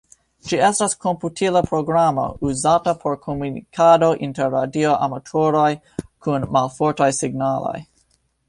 [0.51, 5.69] Ĝi estas komputila programo uzata por komunikado inter radio-amatoroj
[6.27, 7.77] kun malfortaj signaloj.